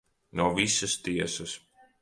No 0.39 0.47
visas 0.55 0.97
tiesas. 1.09 1.51